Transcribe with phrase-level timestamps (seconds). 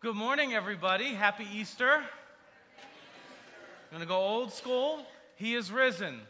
[0.00, 1.14] Good morning, everybody.
[1.14, 1.90] Happy Easter.
[1.90, 2.02] I'm
[3.90, 5.02] going to go old school.
[5.36, 6.20] He is risen.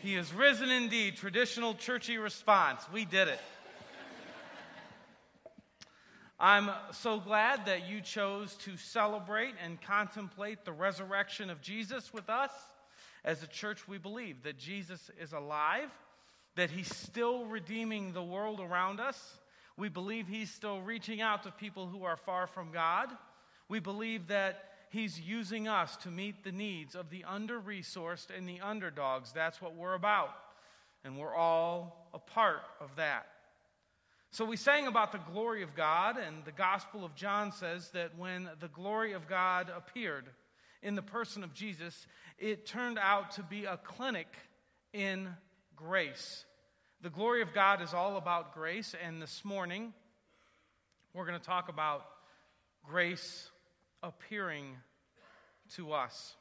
[0.00, 1.16] He is risen indeed.
[1.16, 2.82] Traditional churchy response.
[2.90, 3.38] We did it.
[6.40, 12.30] I'm so glad that you chose to celebrate and contemplate the resurrection of Jesus with
[12.30, 12.52] us.
[13.22, 15.90] As a church, we believe that Jesus is alive,
[16.56, 19.40] that he's still redeeming the world around us
[19.78, 23.08] we believe He's still reaching out to people who are far from God.
[23.68, 28.48] We believe that He's using us to meet the needs of the under resourced and
[28.48, 29.32] the underdogs.
[29.32, 30.30] That's what we're about.
[31.04, 33.26] And we're all a part of that.
[34.32, 38.18] So we sang about the glory of God, and the Gospel of John says that
[38.18, 40.26] when the glory of God appeared
[40.82, 42.06] in the person of Jesus,
[42.38, 44.26] it turned out to be a clinic
[44.92, 45.28] in
[45.76, 46.44] grace.
[47.00, 49.92] The glory of God is all about grace, and this morning
[51.14, 52.04] we're going to talk about
[52.84, 53.48] grace
[54.02, 54.74] appearing
[55.76, 56.34] to us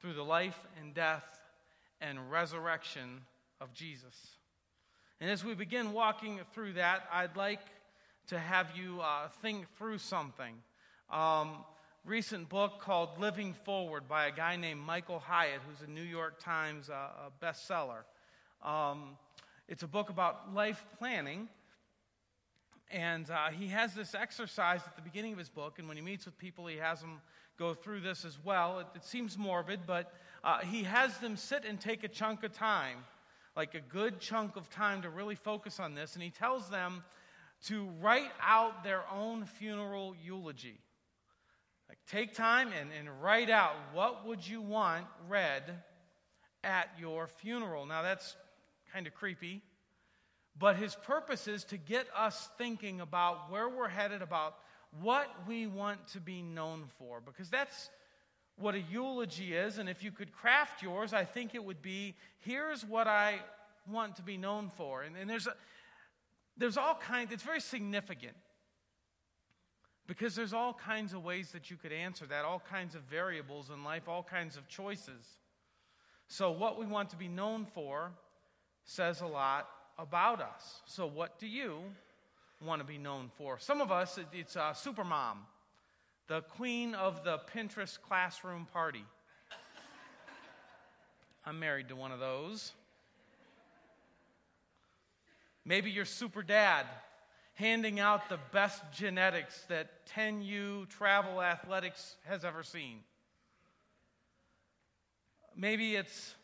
[0.00, 1.26] through the life and death
[2.00, 3.20] and resurrection
[3.60, 4.16] of Jesus.
[5.20, 7.60] And as we begin walking through that, I'd like
[8.28, 10.54] to have you uh, think through something.
[11.12, 11.66] Um,
[12.06, 16.42] recent book called Living Forward by a guy named Michael Hyatt, who's a New York
[16.42, 18.04] Times uh, bestseller.
[18.62, 19.16] Um,
[19.68, 21.48] it's a book about life planning.
[22.90, 26.02] And uh, he has this exercise at the beginning of his book, and when he
[26.02, 27.20] meets with people, he has them
[27.56, 28.80] go through this as well.
[28.80, 32.52] It, it seems morbid, but uh, he has them sit and take a chunk of
[32.52, 32.96] time,
[33.54, 36.14] like a good chunk of time to really focus on this.
[36.14, 37.04] And he tells them
[37.66, 40.80] to write out their own funeral eulogy.
[41.88, 45.62] Like, take time and, and write out what would you want read
[46.64, 47.86] at your funeral.
[47.86, 48.36] Now, that's
[48.92, 49.62] kind of creepy.
[50.58, 54.56] But his purpose is to get us thinking about where we're headed, about
[55.00, 57.90] what we want to be known for, because that's
[58.56, 59.78] what a eulogy is.
[59.78, 63.40] And if you could craft yours, I think it would be here's what I
[63.90, 65.02] want to be known for.
[65.02, 65.54] And, and there's, a,
[66.56, 68.36] there's all kinds, it's very significant
[70.06, 73.70] because there's all kinds of ways that you could answer that, all kinds of variables
[73.70, 75.38] in life, all kinds of choices.
[76.26, 78.12] So, what we want to be known for
[78.84, 79.68] says a lot
[79.98, 80.82] about us.
[80.86, 81.80] So, what do you
[82.64, 83.58] want to be known for?
[83.58, 85.38] Some of us, it's uh, Supermom,
[86.28, 89.04] the queen of the Pinterest classroom party.
[91.44, 92.72] I'm married to one of those.
[95.64, 96.86] Maybe you're super dad,
[97.54, 103.00] handing out the best genetics that 10U travel athletics has ever seen.
[105.56, 106.34] Maybe it's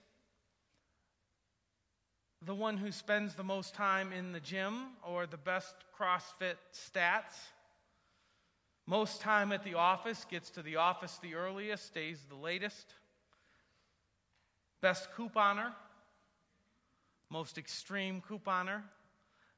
[2.46, 7.34] the one who spends the most time in the gym or the best CrossFit stats.
[8.86, 12.94] Most time at the office, gets to the office the earliest, stays the latest.
[14.80, 15.72] Best couponer,
[17.30, 18.82] most extreme couponer.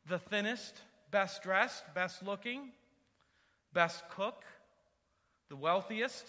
[0.06, 2.70] The thinnest, best dressed, best looking,
[3.74, 4.44] best cook,
[5.50, 6.24] the wealthiest,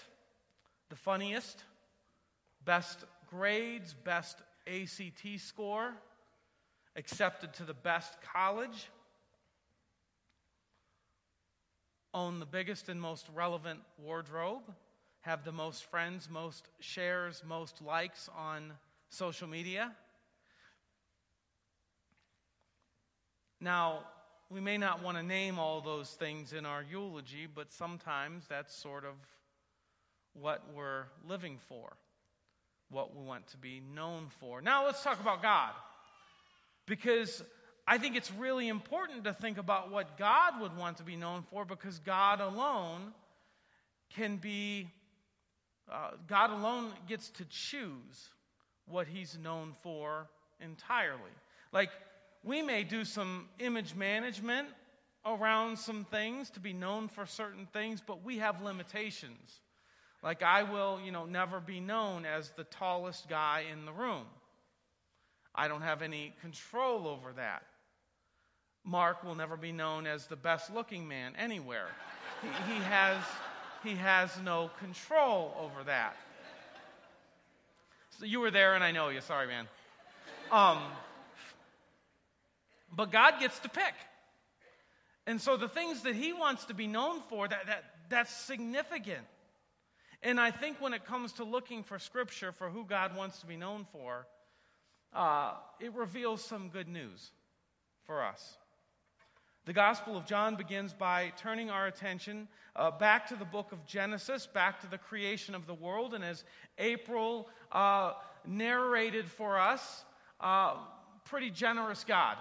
[0.89, 1.63] the funniest,
[2.65, 5.93] best grades, best ACT score
[6.99, 8.89] accepted to the best college,
[12.13, 14.63] own the biggest and most relevant wardrobe,
[15.21, 18.73] have the most friends, most shares, most likes on
[19.09, 19.93] social media.
[23.61, 24.01] Now,
[24.49, 28.75] we may not want to name all those things in our eulogy, but sometimes that's
[28.75, 29.13] sort of
[30.33, 31.95] what we're living for,
[32.89, 34.61] what we want to be known for.
[34.61, 35.71] Now, let's talk about God
[36.89, 37.43] because
[37.87, 41.43] I think it's really important to think about what God would want to be known
[41.49, 43.13] for because God alone
[44.09, 44.89] can be,
[45.89, 48.29] uh, God alone gets to choose
[48.87, 50.27] what he's known for
[50.59, 51.31] entirely.
[51.71, 51.91] Like,
[52.43, 54.67] we may do some image management
[55.25, 59.61] around some things to be known for certain things, but we have limitations.
[60.23, 64.25] Like, I will, you know, never be known as the tallest guy in the room.
[65.59, 67.63] I don't have any control over that.
[68.85, 71.89] Mark will never be known as the best looking man anywhere.
[72.41, 73.17] He, he, has,
[73.83, 76.15] he has no control over that.
[78.17, 79.19] So you were there and I know you.
[79.19, 79.67] Sorry, man.
[80.49, 80.79] Um,
[82.95, 83.95] but God gets to pick.
[85.27, 89.25] And so the things that he wants to be known for, that, that, that's significant.
[90.23, 93.45] And I think when it comes to looking for scripture for who God wants to
[93.45, 94.25] be known for,
[95.13, 97.31] uh, it reveals some good news
[98.05, 98.57] for us.
[99.65, 103.85] The Gospel of John begins by turning our attention uh, back to the book of
[103.85, 106.13] Genesis, back to the creation of the world.
[106.13, 106.43] And as
[106.79, 108.13] April uh,
[108.47, 110.05] narrated for us,
[110.39, 110.75] uh,
[111.25, 112.37] pretty generous God,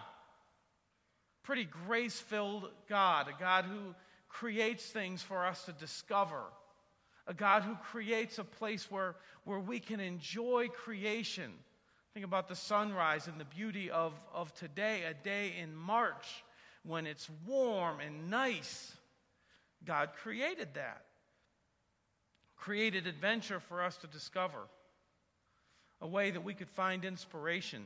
[1.43, 3.95] pretty grace filled God, a God who
[4.29, 6.43] creates things for us to discover,
[7.27, 11.53] a God who creates a place where, where we can enjoy creation.
[12.19, 16.43] Think about the sunrise and the beauty of, of today, a day in March
[16.83, 18.93] when it's warm and nice.
[19.85, 21.05] God created that,
[22.57, 24.59] created adventure for us to discover,
[26.01, 27.85] a way that we could find inspiration.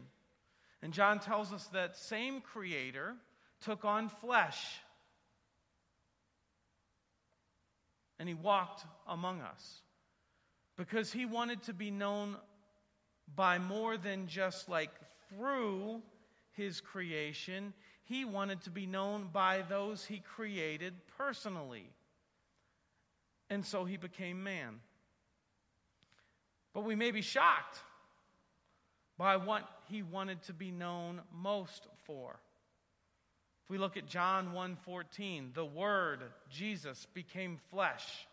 [0.80, 3.12] And John tells us that same creator
[3.60, 4.78] took on flesh
[8.18, 9.82] and he walked among us
[10.78, 12.38] because he wanted to be known
[13.34, 14.90] by more than just like
[15.28, 16.02] through
[16.52, 17.72] his creation
[18.04, 21.88] he wanted to be known by those he created personally.
[23.48, 24.80] And so he became man.
[26.74, 27.78] But we may be shocked
[29.18, 32.40] by what he wanted to be known most for.
[33.64, 36.20] If we look at John 1:14, the word
[36.50, 38.26] Jesus became flesh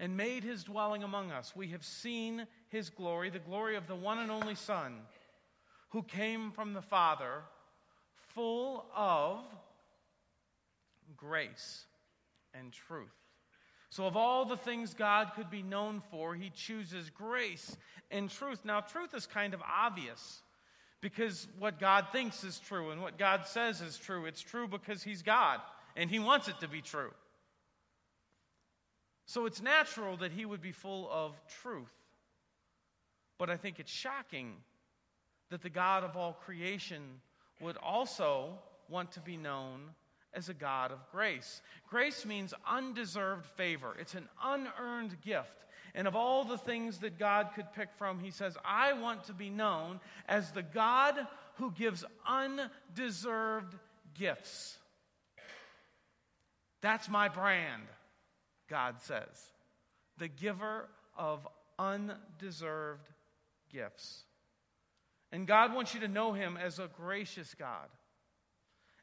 [0.00, 1.54] and made his dwelling among us.
[1.54, 4.94] We have seen his glory, the glory of the one and only Son
[5.90, 7.42] who came from the Father
[8.34, 9.40] full of
[11.16, 11.84] grace
[12.54, 13.08] and truth.
[13.90, 17.76] So, of all the things God could be known for, he chooses grace
[18.10, 18.60] and truth.
[18.64, 20.42] Now, truth is kind of obvious
[21.00, 24.26] because what God thinks is true and what God says is true.
[24.26, 25.60] It's true because he's God
[25.96, 27.10] and he wants it to be true.
[29.30, 31.94] So, it's natural that he would be full of truth.
[33.38, 34.56] But I think it's shocking
[35.50, 37.00] that the God of all creation
[37.60, 39.90] would also want to be known
[40.34, 41.62] as a God of grace.
[41.88, 45.64] Grace means undeserved favor, it's an unearned gift.
[45.94, 49.32] And of all the things that God could pick from, he says, I want to
[49.32, 51.14] be known as the God
[51.54, 53.76] who gives undeserved
[54.12, 54.76] gifts.
[56.80, 57.84] That's my brand,
[58.70, 59.52] God says.
[60.16, 60.88] The giver
[61.18, 61.46] of
[61.78, 63.08] undeserved
[63.72, 64.24] gifts.
[65.32, 67.88] And God wants you to know him as a gracious God.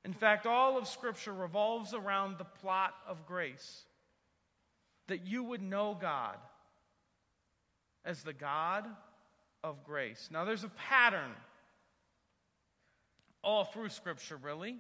[0.04, 3.84] In fact, all of Scripture revolves around the plot of grace
[5.08, 6.38] that you would know God
[8.06, 8.86] as the God
[9.64, 10.30] of grace.
[10.32, 11.32] Now, there's a pattern
[13.44, 14.78] all through Scripture, really.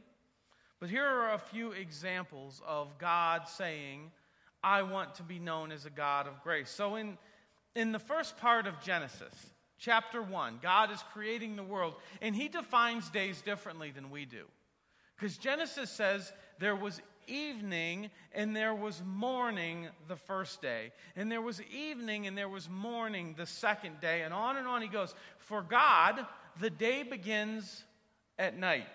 [0.79, 4.11] But here are a few examples of God saying,
[4.67, 6.69] I want to be known as a God of grace.
[6.69, 7.17] So, in,
[7.73, 9.33] in the first part of Genesis,
[9.79, 14.43] chapter 1, God is creating the world, and he defines days differently than we do.
[15.15, 21.41] Because Genesis says there was evening and there was morning the first day, and there
[21.41, 25.15] was evening and there was morning the second day, and on and on he goes.
[25.37, 26.25] For God,
[26.59, 27.85] the day begins
[28.37, 28.87] at night.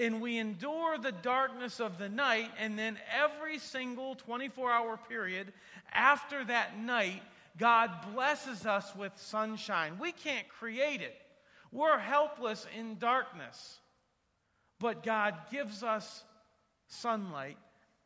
[0.00, 5.52] And we endure the darkness of the night, and then every single 24 hour period
[5.92, 7.22] after that night,
[7.58, 9.98] God blesses us with sunshine.
[10.00, 11.14] We can't create it,
[11.70, 13.78] we're helpless in darkness.
[14.78, 16.24] But God gives us
[16.88, 17.58] sunlight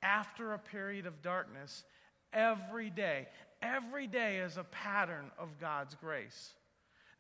[0.03, 1.85] after a period of darkness
[2.33, 3.29] every day.
[3.63, 6.53] Every day is a pattern of God's grace.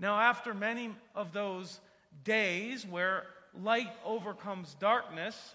[0.00, 1.80] Now, after many of those
[2.24, 3.24] days where
[3.62, 5.54] light overcomes darkness,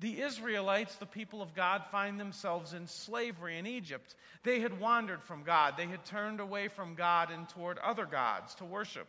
[0.00, 4.16] the Israelites, the people of God, find themselves in slavery in Egypt.
[4.42, 8.54] They had wandered from God, they had turned away from God and toward other gods
[8.56, 9.06] to worship.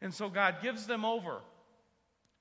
[0.00, 1.40] And so God gives them over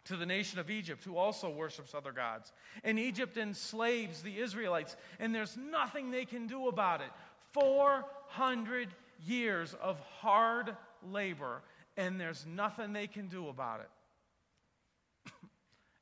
[0.06, 2.52] to the nation of Egypt, who also worships other gods.
[2.84, 7.10] And Egypt enslaves the Israelites, and there's nothing they can do about it.
[7.54, 8.90] 400
[9.26, 11.62] years of hard labor,
[11.98, 13.90] and there's nothing they can do about it.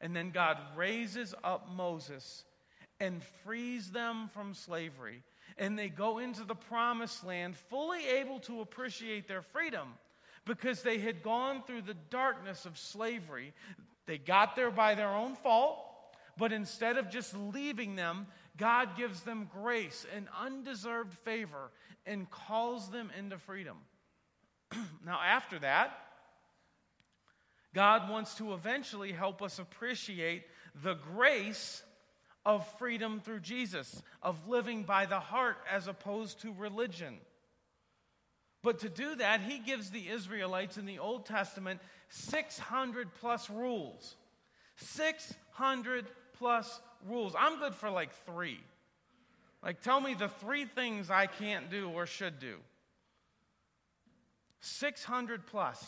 [0.01, 2.43] And then God raises up Moses
[2.99, 5.23] and frees them from slavery.
[5.57, 9.87] And they go into the promised land fully able to appreciate their freedom
[10.45, 13.53] because they had gone through the darkness of slavery.
[14.05, 15.79] They got there by their own fault,
[16.37, 21.71] but instead of just leaving them, God gives them grace and undeserved favor
[22.05, 23.77] and calls them into freedom.
[25.05, 26.04] now, after that,
[27.75, 30.43] God wants to eventually help us appreciate
[30.81, 31.83] the grace
[32.45, 37.17] of freedom through Jesus, of living by the heart as opposed to religion.
[38.63, 44.15] But to do that, he gives the Israelites in the Old Testament 600 plus rules.
[44.77, 47.35] 600 plus rules.
[47.37, 48.61] I'm good for like three.
[49.61, 52.55] Like, tell me the three things I can't do or should do.
[54.61, 55.85] 600 plus.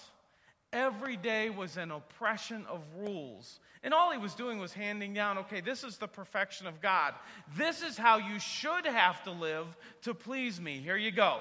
[0.74, 3.60] Every day was an oppression of rules.
[3.84, 7.14] And all he was doing was handing down okay, this is the perfection of God.
[7.56, 9.66] This is how you should have to live
[10.02, 10.80] to please me.
[10.80, 11.40] Here you go.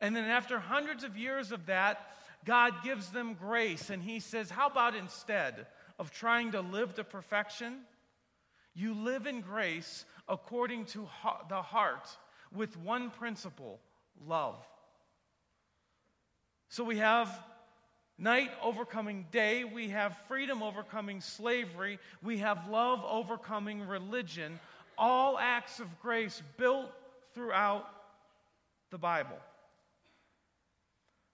[0.00, 3.90] And then, after hundreds of years of that, God gives them grace.
[3.90, 5.66] And he says, How about instead
[5.98, 7.80] of trying to live to perfection,
[8.74, 11.08] you live in grace according to
[11.48, 12.08] the heart
[12.54, 13.80] with one principle
[14.26, 14.56] love.
[16.68, 17.28] So we have
[18.20, 24.60] night overcoming day, we have freedom overcoming slavery, we have love overcoming religion,
[24.98, 26.90] all acts of grace built
[27.34, 27.86] throughout
[28.90, 29.38] the Bible.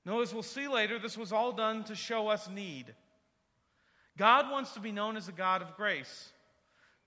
[0.05, 2.95] Now, as we'll see later, this was all done to show us need.
[4.17, 6.31] God wants to be known as a God of grace.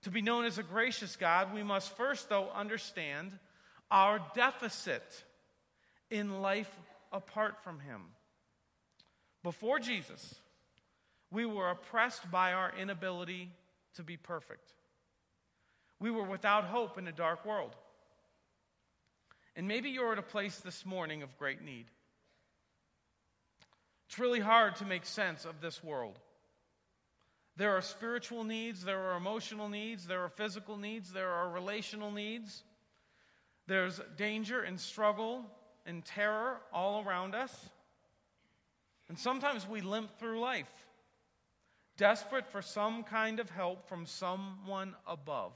[0.02, 3.32] To be known as a gracious God, we must first, though, understand
[3.90, 5.24] our deficit
[6.10, 6.70] in life
[7.12, 8.02] apart from Him.
[9.42, 10.34] Before Jesus,
[11.30, 13.50] we were oppressed by our inability
[13.94, 14.72] to be perfect.
[15.98, 17.74] We were without hope in a dark world.
[19.56, 21.86] And maybe you're at a place this morning of great need.
[24.08, 26.18] It's really hard to make sense of this world.
[27.56, 32.10] There are spiritual needs, there are emotional needs, there are physical needs, there are relational
[32.10, 32.62] needs.
[33.66, 35.44] There's danger and struggle
[35.86, 37.54] and terror all around us.
[39.10, 40.70] And sometimes we limp through life,
[41.96, 45.52] desperate for some kind of help from someone above.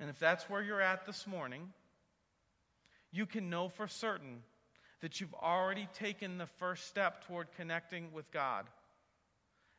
[0.00, 1.72] And if that's where you're at this morning,
[3.12, 4.42] you can know for certain
[5.00, 8.66] that you've already taken the first step toward connecting with God.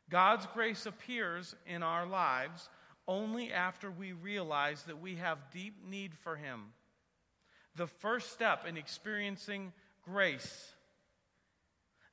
[0.08, 2.70] God's grace appears in our lives
[3.06, 6.72] only after we realize that we have deep need for Him.
[7.76, 10.72] The first step in experiencing grace,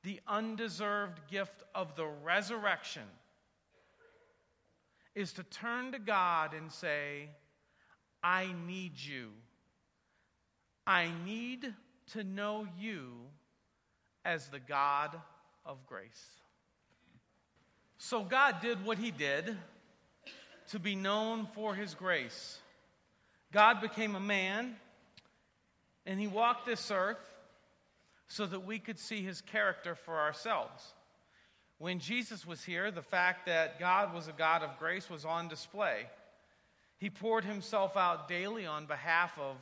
[0.05, 3.01] the undeserved gift of the resurrection,
[5.15, 7.27] is to turn to God and say,
[8.24, 9.31] I need you.
[10.85, 11.74] I need
[12.13, 13.13] to know you
[14.24, 15.19] as the God
[15.65, 16.39] of grace.
[17.97, 19.57] So God did what he did
[20.69, 22.59] to be known for his grace.
[23.51, 24.75] God became a man
[26.05, 27.17] and he walked this earth
[28.27, 30.94] so that we could see his character for ourselves.
[31.77, 35.48] When Jesus was here, the fact that God was a God of grace was on
[35.48, 36.08] display.
[36.98, 39.58] He poured himself out daily on behalf of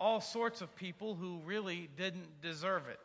[0.00, 2.98] all sorts of people who really didn't deserve it.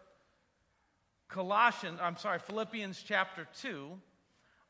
[1.27, 3.98] Colossians, I'm sorry, Philippians chapter 2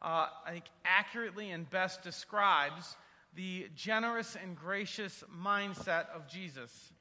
[0.04, 2.98] uh, I think, accurately and best describes
[3.36, 6.92] the generous and gracious mindset of Jesus.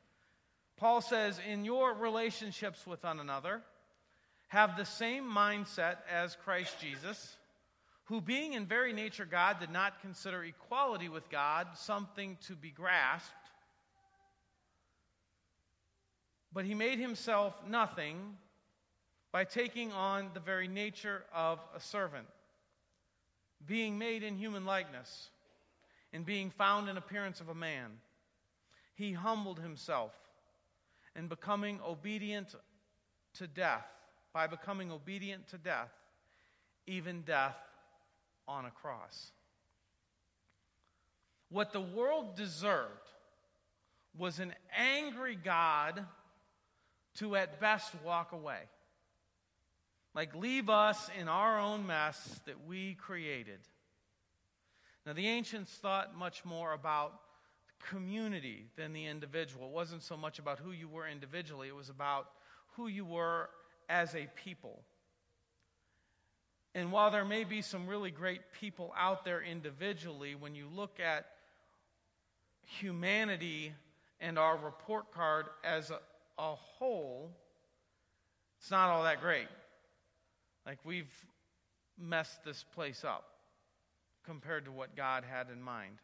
[0.82, 3.62] Paul says, In your relationships with one another,
[4.48, 7.36] have the same mindset as Christ Jesus,
[8.06, 12.70] who, being in very nature God, did not consider equality with God something to be
[12.70, 13.30] grasped,
[16.52, 18.36] but he made himself nothing
[19.30, 22.26] by taking on the very nature of a servant
[23.68, 25.30] being made in human likeness,
[26.12, 27.92] and being found in appearance of a man,
[28.96, 30.12] he humbled himself
[31.14, 32.54] and becoming obedient
[33.34, 33.86] to death,
[34.32, 35.92] by becoming obedient to death,
[36.86, 37.56] even death
[38.48, 39.30] on a cross.
[41.50, 42.88] What the world deserved
[44.18, 46.04] was an angry God
[47.16, 48.60] to at best walk away.
[50.14, 53.60] Like, leave us in our own mess that we created.
[55.06, 57.18] Now, the ancients thought much more about
[57.90, 59.66] community than the individual.
[59.66, 62.28] It wasn't so much about who you were individually, it was about
[62.76, 63.50] who you were
[63.88, 64.82] as a people.
[66.74, 70.98] And while there may be some really great people out there individually, when you look
[71.00, 71.26] at
[72.80, 73.74] humanity
[74.20, 75.98] and our report card as a,
[76.38, 77.30] a whole,
[78.58, 79.48] it's not all that great.
[80.64, 81.12] Like we've
[81.98, 83.24] messed this place up
[84.24, 85.98] compared to what God had in mind.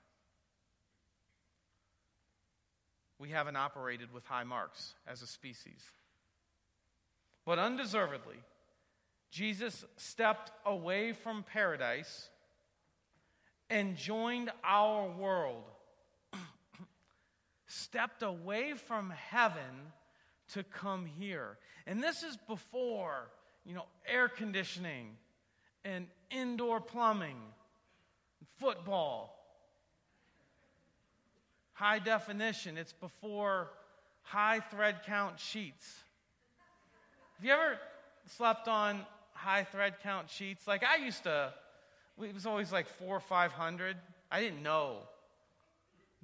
[3.18, 5.82] We haven't operated with high marks as a species.
[7.44, 8.37] But undeservedly,
[9.30, 12.28] Jesus stepped away from paradise
[13.70, 15.64] and joined our world.
[17.66, 19.92] stepped away from heaven
[20.52, 21.58] to come here.
[21.87, 23.28] And this is before
[23.68, 25.10] you know, air conditioning
[25.84, 27.37] and indoor plumbing,
[28.58, 29.38] football.
[31.78, 33.68] High definition, it's before
[34.23, 36.00] high thread count sheets.
[37.37, 37.78] Have you ever
[38.26, 40.66] slept on high thread count sheets?
[40.66, 41.52] Like I used to,
[42.20, 43.97] it was always like four or five hundred.
[44.28, 44.97] I didn't know.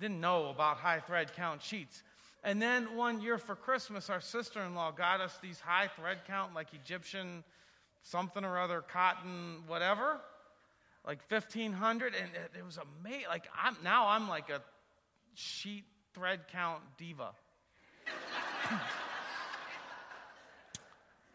[0.01, 2.03] Didn't know about high thread count sheets.
[2.43, 6.19] And then one year for Christmas, our sister in law got us these high thread
[6.27, 7.45] count, like Egyptian
[8.03, 10.21] something or other, cotton, whatever,
[11.07, 12.13] like 1500.
[12.21, 13.29] And it was amazing.
[13.29, 14.61] Like, I'm, now I'm like a
[15.35, 17.31] sheet thread count diva.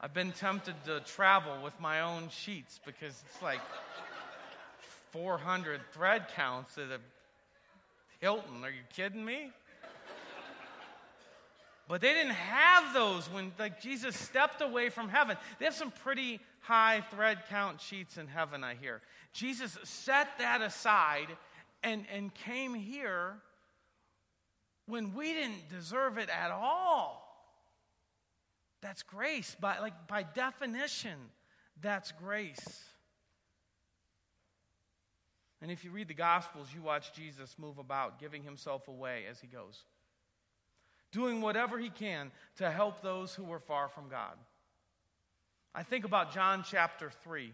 [0.01, 3.59] I've been tempted to travel with my own sheets because it's like
[5.11, 6.99] 400 thread counts at a
[8.19, 8.63] Hilton.
[8.63, 9.51] Are you kidding me?
[11.89, 15.35] But they didn't have those when like Jesus stepped away from heaven.
[15.57, 19.01] They have some pretty high thread count sheets in heaven, I hear.
[19.33, 21.27] Jesus set that aside
[21.83, 23.33] and, and came here
[24.89, 27.25] when we didn't deserve it at all.
[28.81, 29.55] That's grace.
[29.59, 31.17] By, like, by definition,
[31.81, 32.83] that's grace.
[35.61, 39.39] And if you read the Gospels, you watch Jesus move about, giving himself away as
[39.39, 39.83] he goes
[41.11, 44.35] doing whatever he can to help those who were far from God.
[45.73, 47.53] I think about John chapter 3,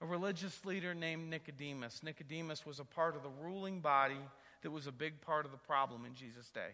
[0.00, 2.02] a religious leader named Nicodemus.
[2.02, 4.20] Nicodemus was a part of the ruling body
[4.62, 6.70] that was a big part of the problem in Jesus' day.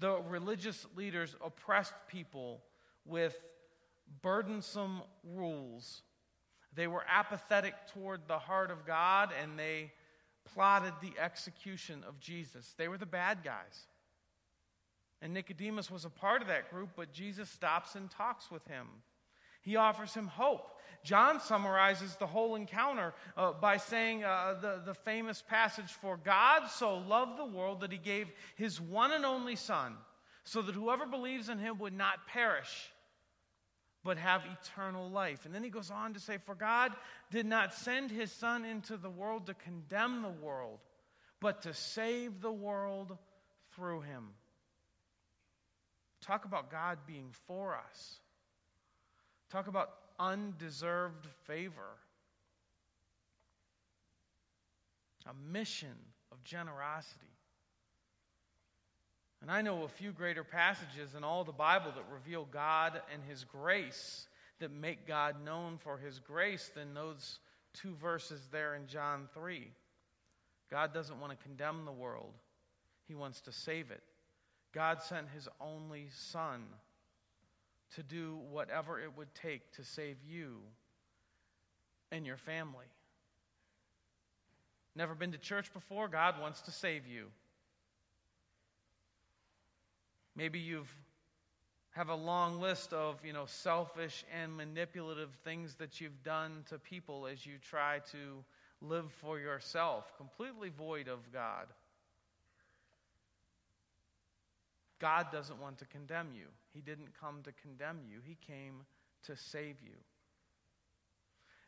[0.00, 2.62] The religious leaders oppressed people
[3.04, 3.36] with
[4.22, 6.02] burdensome rules.
[6.74, 9.92] They were apathetic toward the heart of God and they
[10.54, 12.74] plotted the execution of Jesus.
[12.76, 13.86] They were the bad guys.
[15.20, 18.88] And Nicodemus was a part of that group, but Jesus stops and talks with him.
[19.60, 20.80] He offers him hope.
[21.04, 26.68] John summarizes the whole encounter uh, by saying uh, the, the famous passage For God
[26.68, 29.94] so loved the world that he gave his one and only Son,
[30.44, 32.90] so that whoever believes in him would not perish,
[34.04, 35.44] but have eternal life.
[35.44, 36.92] And then he goes on to say, For God
[37.30, 40.78] did not send his Son into the world to condemn the world,
[41.40, 43.16] but to save the world
[43.74, 44.28] through him.
[46.20, 48.20] Talk about God being for us.
[49.50, 49.90] Talk about
[50.22, 51.98] undeserved favor.
[55.26, 55.96] A mission
[56.30, 57.26] of generosity.
[59.40, 63.22] And I know a few greater passages in all the Bible that reveal God and
[63.28, 64.28] His grace,
[64.60, 67.40] that make God known for His grace, than those
[67.74, 69.68] two verses there in John 3.
[70.70, 72.34] God doesn't want to condemn the world,
[73.08, 74.02] He wants to save it.
[74.72, 76.62] God sent his only son
[77.96, 80.58] to do whatever it would take to save you
[82.10, 82.86] and your family.
[84.94, 86.08] Never been to church before?
[86.08, 87.26] God wants to save you.
[90.36, 90.92] Maybe you've
[91.92, 96.78] have a long list of, you know, selfish and manipulative things that you've done to
[96.78, 98.42] people as you try to
[98.80, 101.66] live for yourself, completely void of God.
[104.98, 106.46] God doesn't want to condemn you.
[106.72, 108.86] He didn't come to condemn you, He came
[109.24, 109.94] to save you.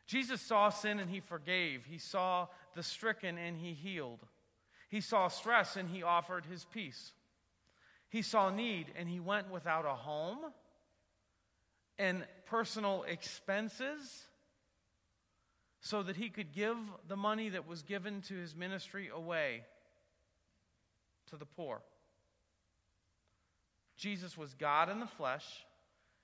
[0.07, 1.85] Jesus saw sin and He forgave.
[1.85, 4.19] He saw the stricken and He healed.
[4.89, 7.13] He saw stress and He offered His peace.
[8.09, 10.39] He saw need and He went without a home
[11.97, 14.25] and personal expenses
[15.79, 19.63] so that He could give the money that was given to His ministry away
[21.29, 21.81] to the poor.
[23.97, 25.65] Jesus was God in the flesh,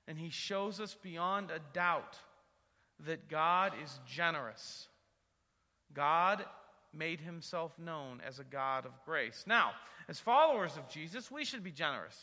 [0.08, 2.18] and he shows us beyond a doubt
[3.06, 4.88] that God is generous.
[5.94, 6.46] God
[6.94, 9.46] made himself known as a God of grace.
[9.48, 9.72] Now,
[10.10, 12.18] as followers of Jesus, we should be generous.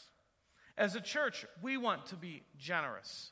[0.77, 3.31] As a church, we want to be generous.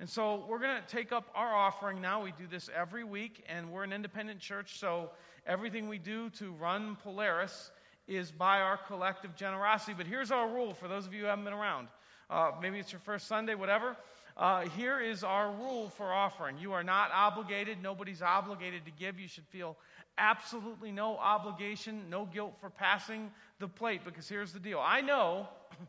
[0.00, 2.22] And so we're going to take up our offering now.
[2.22, 5.10] We do this every week, and we're an independent church, so
[5.44, 7.72] everything we do to run Polaris
[8.08, 9.94] is by our collective generosity.
[9.96, 11.88] But here's our rule for those of you who haven't been around.
[12.30, 13.96] Uh, maybe it's your first Sunday, whatever.
[14.36, 16.58] Uh, here is our rule for offering.
[16.58, 17.82] You are not obligated.
[17.82, 19.18] Nobody's obligated to give.
[19.18, 19.76] You should feel
[20.16, 24.80] absolutely no obligation, no guilt for passing the plate because here's the deal.
[24.82, 25.48] I know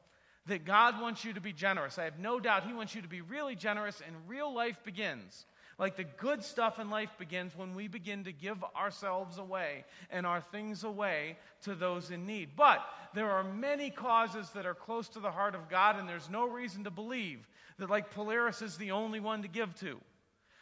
[0.48, 1.98] that God wants you to be generous.
[2.00, 5.46] I have no doubt He wants you to be really generous, and real life begins
[5.80, 10.28] like the good stuff in life begins when we begin to give ourselves away and
[10.28, 12.50] our things away to those in need.
[12.58, 12.82] But
[13.15, 16.46] there are many causes that are close to the heart of God, and there's no
[16.46, 20.00] reason to believe that, like Polaris, is the only one to give to.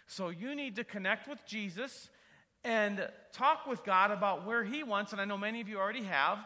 [0.05, 2.09] So you need to connect with Jesus
[2.63, 6.03] and talk with God about where He wants, and I know many of you already
[6.03, 6.37] have,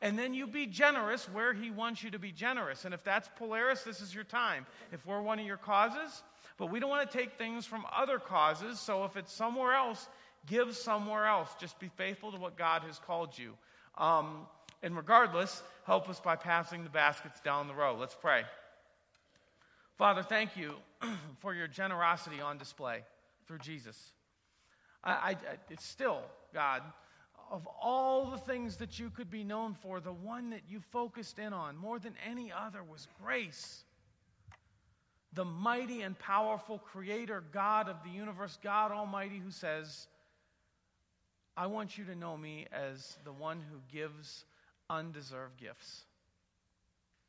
[0.00, 2.84] and then you be generous where He wants you to be generous.
[2.84, 4.66] And if that's Polaris, this is your time.
[4.92, 6.22] If we're one of your causes,
[6.60, 10.06] but we don't want to take things from other causes, so if it's somewhere else,
[10.46, 11.48] give somewhere else.
[11.58, 13.54] Just be faithful to what God has called you.
[13.96, 14.46] Um,
[14.82, 17.96] and regardless, help us by passing the baskets down the row.
[17.98, 18.42] Let's pray.
[19.96, 20.74] Father, thank you
[21.40, 23.04] for your generosity on display
[23.46, 24.12] through Jesus.
[25.02, 25.36] I, I,
[25.70, 26.20] it's still,
[26.52, 26.82] God,
[27.50, 31.38] of all the things that you could be known for, the one that you focused
[31.38, 33.84] in on more than any other was grace.
[35.32, 40.08] The mighty and powerful creator God of the universe, God Almighty, who says,
[41.56, 44.44] I want you to know me as the one who gives
[44.88, 46.04] undeserved gifts.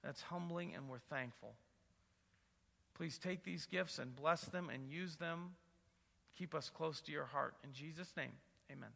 [0.03, 1.53] That's humbling, and we're thankful.
[2.95, 5.55] Please take these gifts and bless them and use them.
[6.37, 7.55] Keep us close to your heart.
[7.63, 8.31] In Jesus' name,
[8.71, 8.89] amen.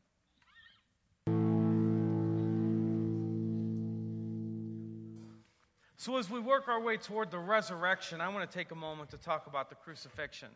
[6.05, 9.09] So, as we work our way toward the resurrection, I want to take a moment
[9.09, 10.49] to talk about the crucifixion.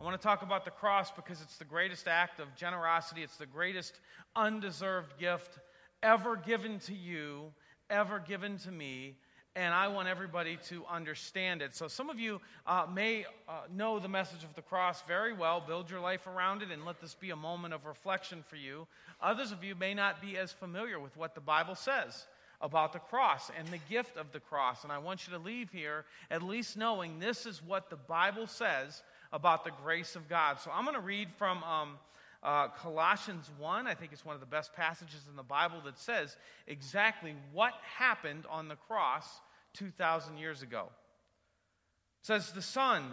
[0.00, 3.36] I want to talk about the cross because it's the greatest act of generosity, it's
[3.36, 3.98] the greatest
[4.36, 5.58] undeserved gift
[6.04, 7.50] ever given to you,
[7.90, 9.16] ever given to me,
[9.56, 11.74] and I want everybody to understand it.
[11.74, 15.60] So, some of you uh, may uh, know the message of the cross very well,
[15.60, 18.86] build your life around it, and let this be a moment of reflection for you.
[19.20, 22.28] Others of you may not be as familiar with what the Bible says
[22.62, 24.84] about the cross and the gift of the cross.
[24.84, 28.46] And I want you to leave here at least knowing this is what the Bible
[28.46, 30.60] says about the grace of God.
[30.60, 31.62] So, I'm going to read from.
[31.64, 31.98] Um,
[32.42, 35.96] uh, Colossians 1, I think it's one of the best passages in the Bible that
[35.96, 39.40] says exactly what happened on the cross
[39.74, 40.88] 2,000 years ago.
[42.20, 43.12] It says, The Son,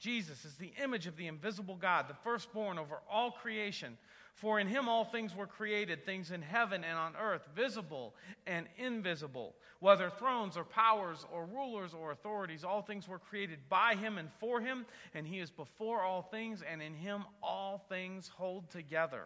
[0.00, 3.96] Jesus, is the image of the invisible God, the firstborn over all creation.
[4.34, 8.14] For in him all things were created, things in heaven and on earth, visible
[8.46, 13.94] and invisible, whether thrones or powers or rulers or authorities, all things were created by
[13.94, 18.26] him and for him, and he is before all things, and in him all things
[18.26, 19.22] hold together.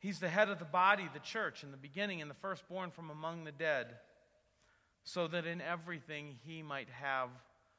[0.00, 3.10] He's the head of the body, the church, in the beginning, and the firstborn from
[3.10, 3.86] among the dead,
[5.04, 7.28] so that in everything he might have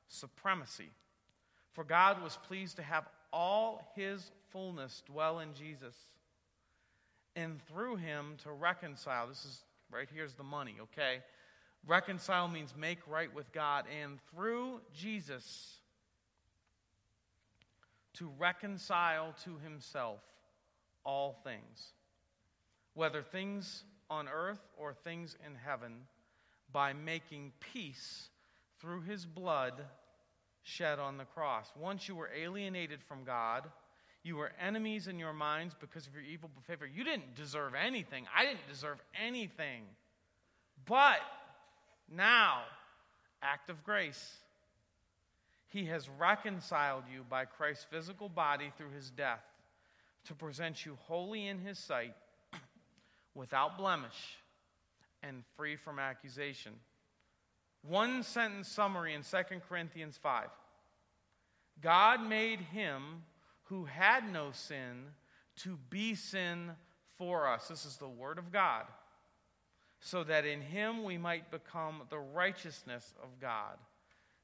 [0.08, 0.91] supremacy.
[1.73, 5.95] For God was pleased to have all his fullness dwell in Jesus,
[7.36, 9.27] and through him to reconcile.
[9.27, 11.19] This is right here's the money, okay?
[11.86, 15.77] Reconcile means make right with God, and through Jesus
[18.15, 20.19] to reconcile to himself
[21.03, 21.93] all things,
[22.95, 25.93] whether things on earth or things in heaven,
[26.71, 28.29] by making peace
[28.79, 29.73] through his blood
[30.63, 31.71] shed on the cross.
[31.79, 33.63] Once you were alienated from God,
[34.27, 36.85] you were enemies in your minds because of your evil behavior.
[36.85, 38.25] You didn't deserve anything.
[38.35, 39.83] I didn't deserve anything.
[40.85, 41.19] But
[42.13, 42.61] now,
[43.41, 44.37] act of grace.
[45.69, 49.43] He has reconciled you by Christ's physical body through his death
[50.25, 52.13] to present you holy in his sight,
[53.33, 54.37] without blemish,
[55.23, 56.73] and free from accusation.
[57.81, 59.37] One sentence summary in 2
[59.69, 60.47] Corinthians 5.
[61.81, 63.23] God made him
[63.69, 65.06] who had no sin
[65.58, 66.71] to be sin
[67.17, 67.67] for us.
[67.67, 68.86] This is the Word of God.
[69.99, 73.77] So that in him we might become the righteousness of God.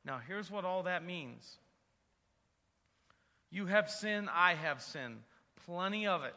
[0.05, 1.57] Now, here's what all that means
[3.51, 5.19] you have sin, I have sin,
[5.65, 6.33] plenty of it.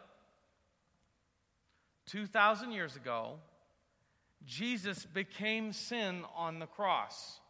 [2.09, 3.39] 2,000 years ago,
[4.45, 7.41] Jesus became sin on the cross.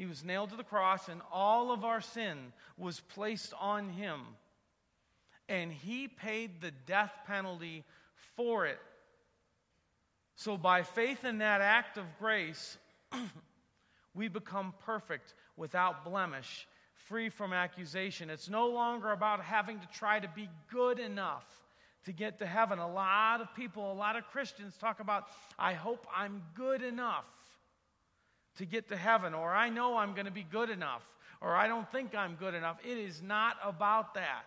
[0.00, 4.22] He was nailed to the cross, and all of our sin was placed on him.
[5.46, 7.84] And he paid the death penalty
[8.34, 8.78] for it.
[10.36, 12.78] So, by faith in that act of grace,
[14.14, 18.30] we become perfect without blemish, free from accusation.
[18.30, 21.44] It's no longer about having to try to be good enough
[22.06, 22.78] to get to heaven.
[22.78, 25.24] A lot of people, a lot of Christians talk about,
[25.58, 27.26] I hope I'm good enough
[28.58, 31.02] to get to heaven, or I know I'm going to be good enough,
[31.40, 32.78] or I don't think I'm good enough.
[32.84, 34.44] It is not about that.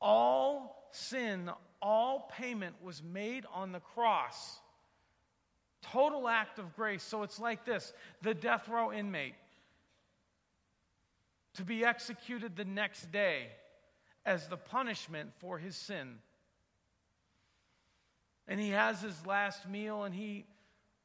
[0.00, 4.58] All sin, all payment was made on the cross.
[5.82, 7.02] Total act of grace.
[7.02, 9.34] So it's like this the death row inmate
[11.54, 13.48] to be executed the next day
[14.24, 16.18] as the punishment for his sin.
[18.46, 20.46] And he has his last meal and he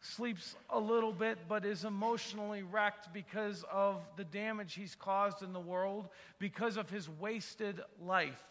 [0.04, 5.54] sleeps a little bit, but is emotionally wrecked because of the damage he's caused in
[5.54, 8.44] the world, because of his wasted life.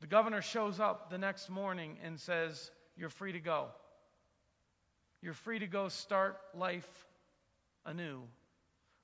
[0.00, 3.66] The governor shows up the next morning and says, You're free to go.
[5.20, 6.88] You're free to go start life
[7.84, 8.22] anew.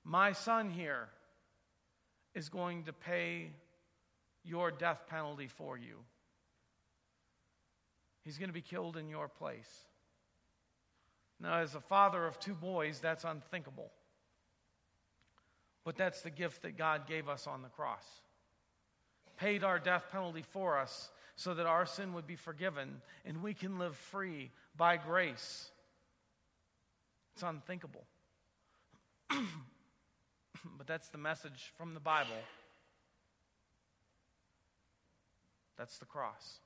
[0.05, 1.09] My son here
[2.35, 3.51] is going to pay
[4.45, 5.97] your death penalty for you.
[8.27, 9.87] He's going to be killed in your place.
[11.41, 13.93] Now, as a father of two boys, that's unthinkable.
[15.85, 18.05] But that's the gift that God gave us on the cross.
[19.37, 23.55] Paid our death penalty for us so that our sin would be forgiven and we
[23.55, 25.71] can live free by grace.
[27.35, 28.07] It's unthinkable.
[29.29, 32.43] but that's the message from the Bible.
[35.79, 36.59] That's the cross.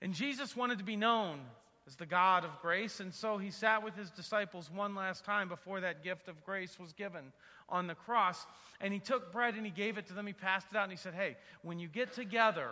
[0.00, 1.40] And Jesus wanted to be known
[1.86, 5.48] as the God of grace, and so he sat with his disciples one last time
[5.48, 7.32] before that gift of grace was given
[7.68, 8.46] on the cross.
[8.80, 10.26] And he took bread and he gave it to them.
[10.26, 12.70] He passed it out and he said, Hey, when you get together,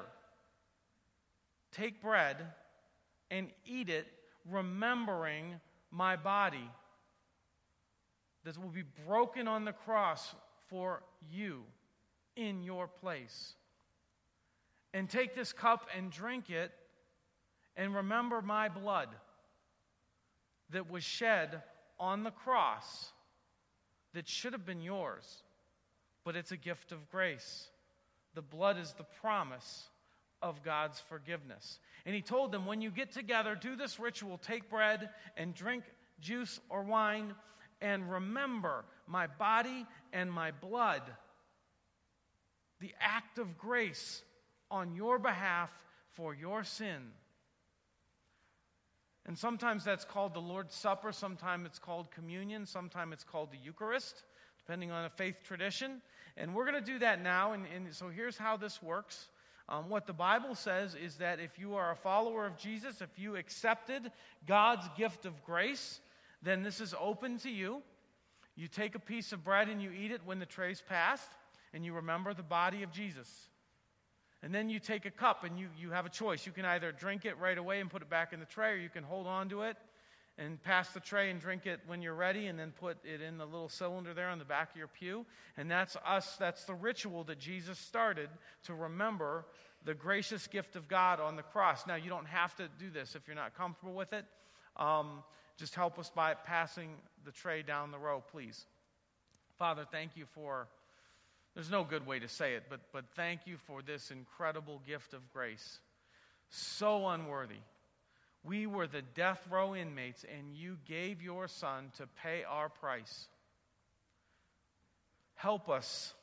[1.72, 2.36] take bread
[3.30, 4.06] and eat it,
[4.50, 6.70] remembering my body
[8.44, 10.34] that will be broken on the cross
[10.68, 11.62] for you
[12.36, 13.54] in your place.
[14.94, 16.72] And take this cup and drink it
[17.76, 19.08] and remember my blood
[20.70, 21.62] that was shed
[21.98, 23.12] on the cross
[24.14, 25.42] that should have been yours,
[26.24, 27.68] but it's a gift of grace.
[28.34, 29.88] The blood is the promise
[30.40, 31.78] of God's forgiveness.
[32.04, 35.84] And he told them, when you get together, do this ritual, take bread and drink
[36.20, 37.34] juice or wine,
[37.80, 41.02] and remember my body and my blood.
[42.80, 44.22] The act of grace
[44.70, 45.70] on your behalf
[46.14, 47.12] for your sin.
[49.26, 53.58] And sometimes that's called the Lord's Supper, sometimes it's called communion, sometimes it's called the
[53.62, 54.24] Eucharist,
[54.58, 56.02] depending on a faith tradition.
[56.36, 57.52] And we're going to do that now.
[57.52, 59.28] And, and so here's how this works.
[59.68, 63.16] Um, what the Bible says is that if you are a follower of Jesus, if
[63.16, 64.10] you accepted
[64.46, 66.00] God's gift of grace,
[66.42, 67.82] then this is open to you.
[68.56, 71.30] You take a piece of bread and you eat it when the tray's passed,
[71.72, 73.48] and you remember the body of Jesus.
[74.42, 76.46] And then you take a cup and you, you have a choice.
[76.46, 78.76] You can either drink it right away and put it back in the tray, or
[78.76, 79.76] you can hold on to it
[80.38, 83.36] and pass the tray and drink it when you're ready, and then put it in
[83.36, 85.26] the little cylinder there on the back of your pew.
[85.56, 88.30] And that's us, that's the ritual that Jesus started
[88.64, 89.44] to remember
[89.84, 91.86] the gracious gift of God on the cross.
[91.86, 94.24] Now, you don't have to do this if you're not comfortable with it.
[94.76, 95.22] Um,
[95.58, 98.64] just help us by passing the tray down the row, please.
[99.58, 100.66] Father, thank you for
[101.54, 105.12] there's no good way to say it, but, but thank you for this incredible gift
[105.12, 105.80] of grace.
[106.48, 107.60] So unworthy.
[108.44, 113.28] We were the death row inmates, and you gave your son to pay our price.
[115.34, 116.14] Help us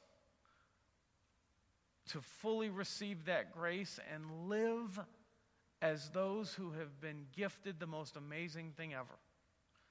[2.09, 4.99] to fully receive that grace and live
[5.81, 9.05] as those who have been gifted the most amazing thing ever.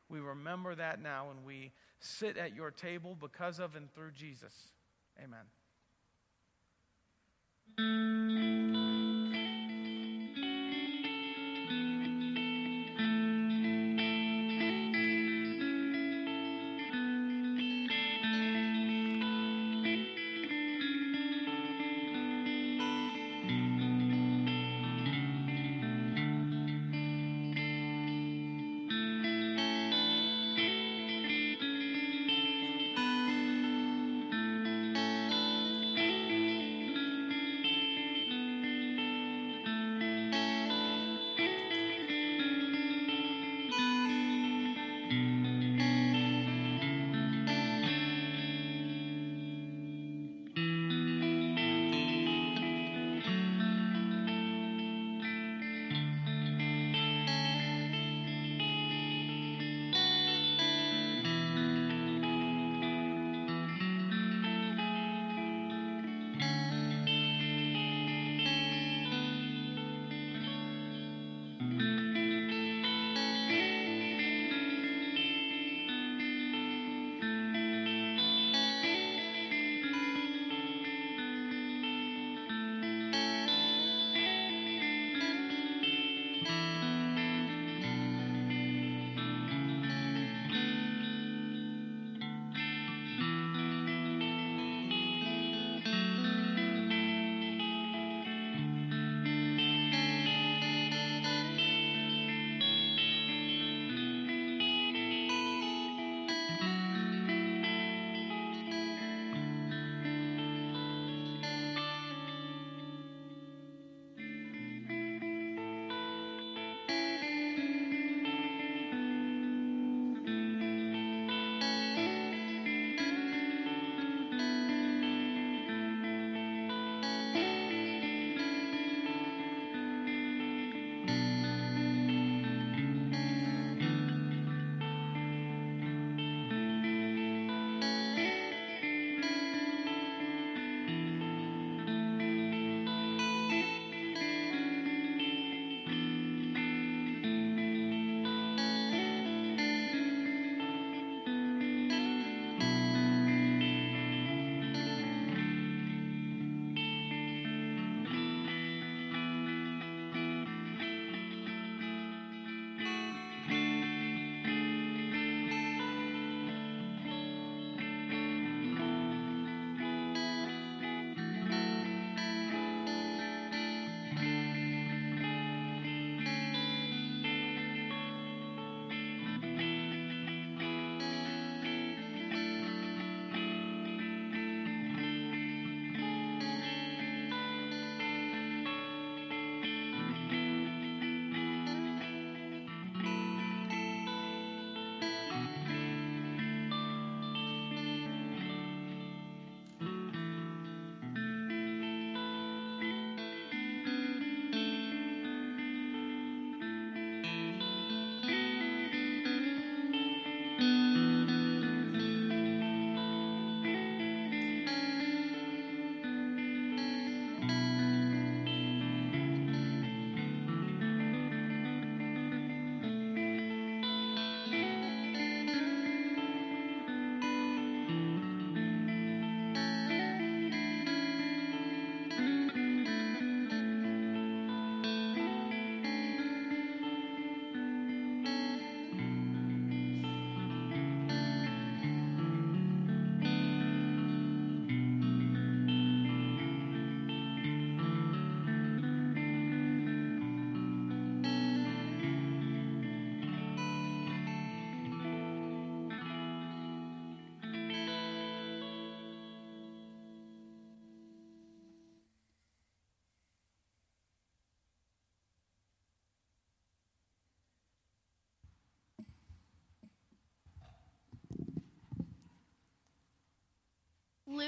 [0.08, 4.52] We remember that now and we sit at your table because of and through Jesus.
[5.22, 5.46] Amen.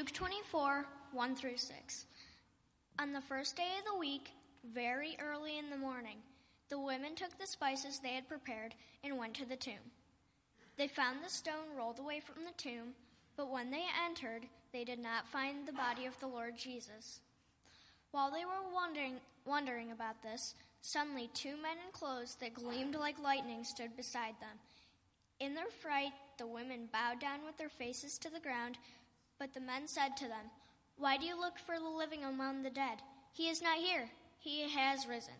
[0.00, 2.06] Luke 24, 1 through 6.
[2.98, 4.30] On the first day of the week,
[4.64, 6.16] very early in the morning,
[6.70, 9.92] the women took the spices they had prepared and went to the tomb.
[10.78, 12.94] They found the stone rolled away from the tomb,
[13.36, 17.20] but when they entered, they did not find the body of the Lord Jesus.
[18.10, 23.22] While they were wondering, wondering about this, suddenly two men in clothes that gleamed like
[23.22, 24.60] lightning stood beside them.
[25.40, 28.78] In their fright, the women bowed down with their faces to the ground,
[29.40, 30.50] but the men said to them,
[30.98, 32.98] Why do you look for the living among the dead?
[33.32, 35.32] He is not here, he has risen.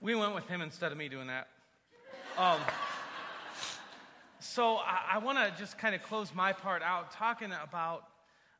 [0.00, 1.48] We went with him instead of me doing that.
[2.36, 2.60] Um,
[4.38, 8.04] so I, I want to just kind of close my part out talking about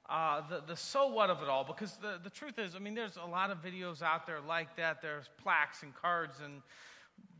[0.09, 2.95] uh, the, the so what of it all, because the, the truth is, I mean,
[2.95, 5.03] there's a lot of videos out there like that.
[5.03, 6.63] There's plaques and cards and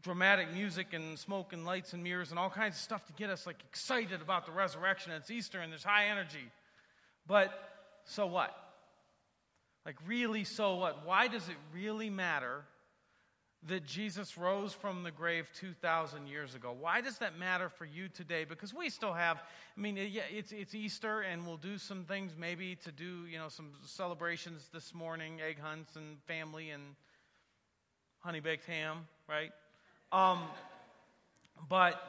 [0.09, 3.29] dramatic music and smoke and lights and mirrors and all kinds of stuff to get
[3.29, 5.13] us like excited about the resurrection.
[5.13, 6.51] It's Easter and there's high energy.
[7.27, 7.53] But
[8.05, 8.57] so what?
[9.85, 11.07] Like, really, so what?
[11.07, 12.65] Why does it really matter
[13.67, 16.75] that Jesus rose from the grave 2,000 years ago.
[16.79, 18.45] Why does that matter for you today?
[18.45, 19.39] Because we still have,
[19.77, 23.37] I mean, yeah, it's, it's Easter, and we'll do some things maybe to do, you
[23.37, 26.83] know, some celebrations this morning, egg hunts and family and
[28.21, 29.51] honey baked ham, right?
[30.11, 30.41] Um,
[31.69, 32.01] but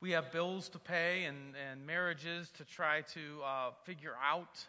[0.00, 4.64] we have bills to pay and, and marriages to try to uh, figure out.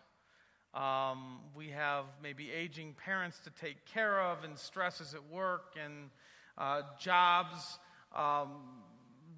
[0.74, 6.10] Um, we have maybe aging parents to take care of and stresses at work and
[6.58, 7.78] uh, jobs
[8.16, 8.50] um,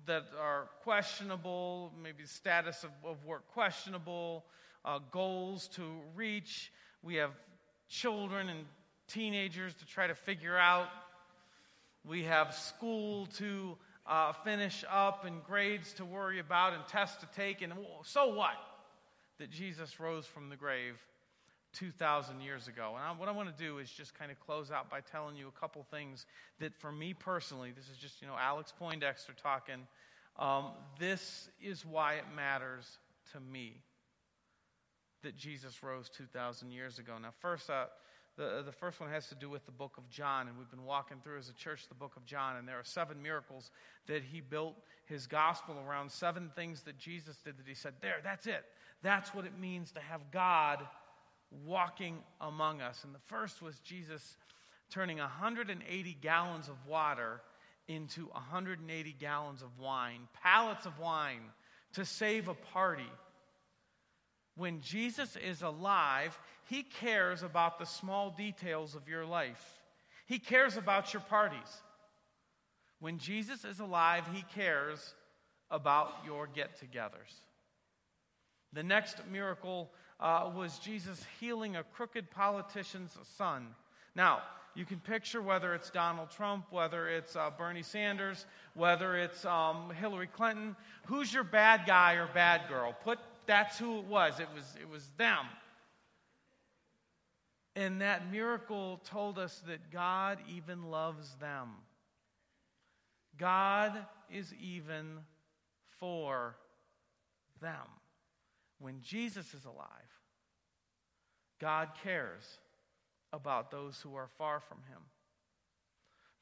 [0.06, 4.46] that are questionable, maybe status of, of work questionable,
[4.86, 5.84] uh, goals to
[6.16, 6.72] reach.
[7.04, 7.32] We have
[7.90, 8.60] children and
[9.10, 10.88] teenagers to try to figure out.
[12.08, 17.28] We have school to uh, finish up and grades to worry about and tests to
[17.36, 17.62] take.
[17.62, 18.54] And so what?
[19.40, 20.96] That Jesus rose from the grave
[21.74, 22.94] 2,000 years ago.
[22.96, 25.36] And I, what I want to do is just kind of close out by telling
[25.36, 26.26] you a couple things
[26.60, 29.88] that for me personally, this is just, you know, Alex Poindexter talking.
[30.38, 33.00] Um, this is why it matters
[33.34, 33.82] to me
[35.24, 37.14] that Jesus rose 2,000 years ago.
[37.20, 37.86] Now, first, uh,
[38.38, 40.70] the, uh, the first one has to do with the book of John, and we've
[40.70, 43.72] been walking through as a church the book of John, and there are seven miracles
[44.08, 44.76] that he built
[45.06, 48.64] his gospel around, seven things that Jesus did that he said, There, that's it.
[49.02, 50.86] That's what it means to have God
[51.66, 53.04] walking among us.
[53.04, 54.38] And the first was Jesus
[54.90, 57.42] turning 180 gallons of water
[57.88, 61.42] into 180 gallons of wine, pallets of wine,
[61.94, 63.10] to save a party.
[64.58, 69.64] When Jesus is alive, he cares about the small details of your life.
[70.26, 71.82] He cares about your parties.
[73.00, 75.14] When Jesus is alive, he cares
[75.70, 77.42] about your get togethers.
[78.74, 83.68] The next miracle uh, was Jesus healing a crooked politician's son.
[84.16, 84.42] Now,
[84.74, 89.92] you can picture whether it's Donald Trump, whether it's uh, Bernie Sanders, whether it's um,
[89.92, 90.76] Hillary Clinton.
[91.06, 92.96] Who's your bad guy or bad girl?
[93.04, 94.40] Put that's who it was.
[94.40, 95.46] It was it was them.
[97.76, 101.70] And that miracle told us that God even loves them.
[103.38, 103.94] God
[104.32, 105.20] is even
[106.00, 106.56] for
[107.62, 107.86] them.
[108.80, 109.88] When Jesus is alive,
[111.60, 112.44] God cares
[113.34, 115.02] about those who are far from him.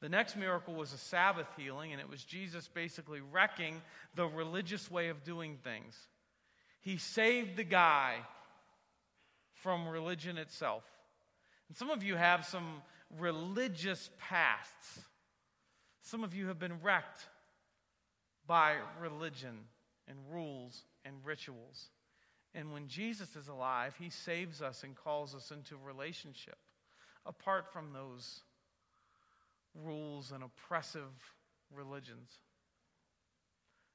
[0.00, 3.80] The next miracle was a Sabbath healing, and it was Jesus basically wrecking
[4.14, 5.96] the religious way of doing things.
[6.80, 8.16] He saved the guy
[9.54, 10.84] from religion itself.
[11.74, 12.82] And some of you have some
[13.18, 15.00] religious pasts.
[16.02, 17.26] Some of you have been wrecked
[18.46, 19.58] by religion
[20.06, 21.88] and rules and rituals.
[22.54, 26.58] And when Jesus is alive, he saves us and calls us into relationship
[27.26, 28.42] apart from those
[29.84, 31.10] rules and oppressive
[31.74, 32.38] religions.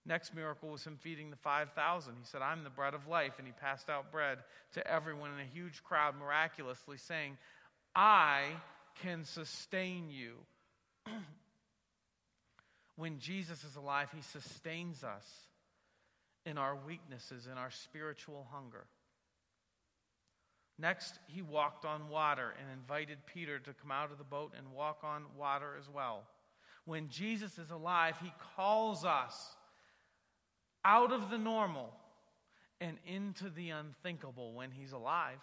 [0.06, 2.14] Next miracle was him feeding the 5,000.
[2.20, 3.36] He said, I'm the bread of life.
[3.38, 4.40] And he passed out bread
[4.74, 7.38] to everyone in a huge crowd, miraculously saying,
[7.96, 8.44] I
[9.02, 10.34] can sustain you.
[12.96, 15.26] when Jesus is alive, he sustains us
[16.46, 18.86] in our weaknesses, in our spiritual hunger.
[20.78, 24.72] Next, he walked on water and invited Peter to come out of the boat and
[24.72, 26.24] walk on water as well.
[26.86, 29.56] When Jesus is alive, he calls us
[30.86, 31.94] out of the normal
[32.80, 35.40] and into the unthinkable when he's alive.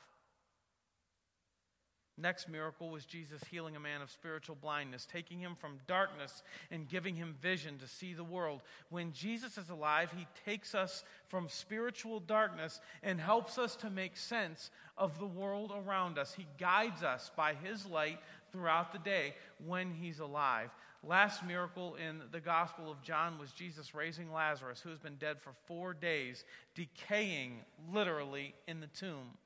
[2.19, 6.89] Next miracle was Jesus healing a man of spiritual blindness, taking him from darkness and
[6.89, 8.63] giving him vision to see the world.
[8.89, 14.17] When Jesus is alive, he takes us from spiritual darkness and helps us to make
[14.17, 16.33] sense of the world around us.
[16.33, 18.19] He guides us by his light
[18.51, 19.35] throughout the day
[19.67, 20.71] when he's alive.
[21.03, 25.37] Last miracle in the Gospel of John was Jesus raising Lazarus, who has been dead
[25.41, 26.45] for four days,
[26.75, 27.61] decaying
[27.93, 29.37] literally in the tomb.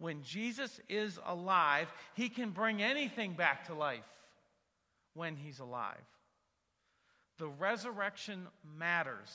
[0.00, 4.08] When Jesus is alive, he can bring anything back to life
[5.12, 5.94] when he's alive.
[7.36, 8.46] The resurrection
[8.78, 9.30] matters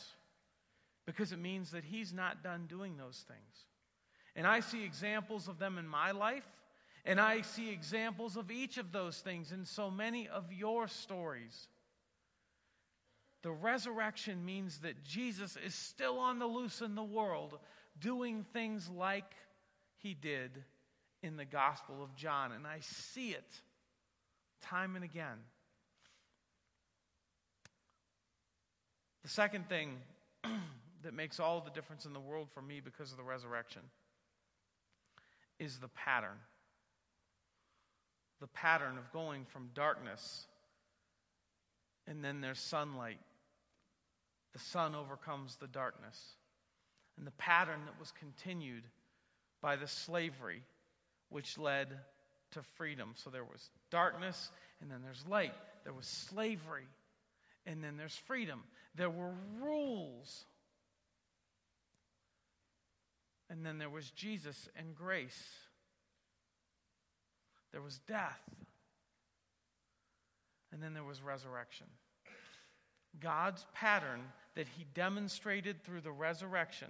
[1.05, 3.66] because it means that he's not done doing those things.
[4.36, 6.47] And I see examples of them in my life,
[7.05, 11.68] and I see examples of each of those things in so many of your stories.
[13.43, 17.59] The resurrection means that Jesus is still on the loose in the world,
[17.99, 19.32] doing things like
[20.05, 20.51] he did
[21.23, 22.51] in the Gospel of John.
[22.51, 23.61] And I see it
[24.61, 25.39] time and again.
[29.23, 29.97] The second thing
[31.03, 33.81] that makes all the difference in the world for me because of the resurrection
[35.57, 36.37] is the pattern.
[38.41, 40.45] The pattern of going from darkness
[42.05, 43.17] and then there's sunlight.
[44.53, 46.35] The sun overcomes the darkness.
[47.17, 48.83] And the pattern that was continued
[49.66, 50.61] by the slavery
[51.30, 51.88] which led
[52.51, 53.13] to freedom.
[53.16, 55.55] So there was darkness, and then there's light.
[55.84, 56.86] There was slavery,
[57.66, 58.61] and then there's freedom.
[58.93, 60.45] There were rules.
[63.49, 65.49] And then there was Jesus and grace.
[67.72, 68.43] There was death.
[70.72, 71.88] And then there was resurrection.
[73.20, 74.22] God's pattern
[74.53, 76.89] that he demonstrated through the resurrection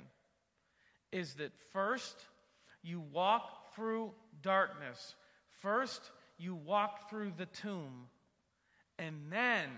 [1.14, 2.18] is that first,
[2.86, 4.12] you walk through
[4.42, 5.16] darkness.
[5.60, 8.08] First, you walk through the tomb,
[9.00, 9.70] and then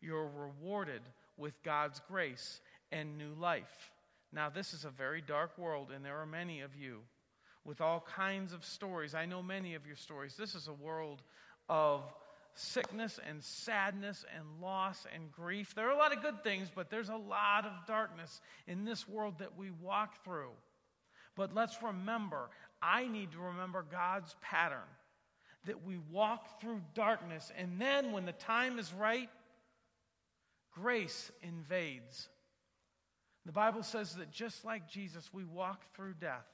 [0.00, 1.02] you're rewarded
[1.36, 2.60] with God's grace
[2.92, 3.90] and new life.
[4.32, 7.00] Now, this is a very dark world, and there are many of you
[7.64, 9.14] with all kinds of stories.
[9.14, 10.36] I know many of your stories.
[10.36, 11.22] This is a world
[11.68, 12.02] of
[12.54, 15.74] sickness and sadness and loss and grief.
[15.74, 19.08] There are a lot of good things, but there's a lot of darkness in this
[19.08, 20.52] world that we walk through.
[21.36, 22.48] But let's remember,
[22.82, 24.78] I need to remember God's pattern
[25.66, 29.28] that we walk through darkness, and then when the time is right,
[30.72, 32.28] grace invades.
[33.44, 36.46] The Bible says that just like Jesus, we walk through death.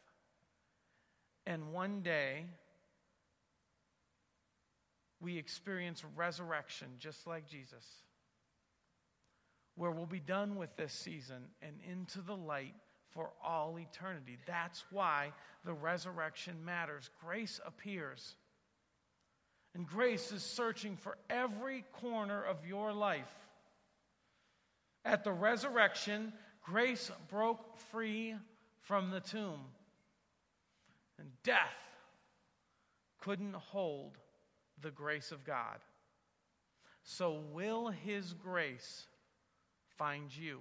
[1.46, 2.44] And one day,
[5.20, 7.84] we experience resurrection just like Jesus,
[9.76, 12.74] where we'll be done with this season and into the light
[13.14, 14.38] for all eternity.
[14.46, 15.32] That's why
[15.64, 17.10] the resurrection matters.
[17.24, 18.36] Grace appears.
[19.74, 23.32] And grace is searching for every corner of your life.
[25.04, 26.32] At the resurrection,
[26.62, 28.34] grace broke free
[28.82, 29.60] from the tomb.
[31.18, 31.58] And death
[33.20, 34.18] couldn't hold
[34.80, 35.78] the grace of God.
[37.04, 39.06] So, will His grace
[39.96, 40.60] find you?